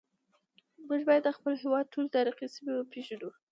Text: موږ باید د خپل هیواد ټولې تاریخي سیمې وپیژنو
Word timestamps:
موږ 0.87 1.01
باید 1.07 1.23
د 1.25 1.29
خپل 1.37 1.53
هیواد 1.63 1.85
ټولې 1.93 2.09
تاریخي 2.17 2.47
سیمې 2.55 2.73
وپیژنو 2.75 3.29